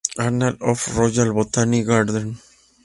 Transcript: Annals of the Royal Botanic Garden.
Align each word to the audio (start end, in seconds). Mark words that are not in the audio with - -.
Annals 0.17 0.57
of 0.61 0.83
the 0.95 0.99
Royal 1.21 1.31
Botanic 1.31 1.85
Garden. 1.85 2.39